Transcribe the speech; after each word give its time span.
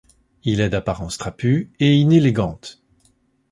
Il 0.43 0.61
est 0.61 0.69
d'apparence 0.71 1.19
trapue 1.19 1.69
et 1.79 1.93
inélégante. 1.95 2.81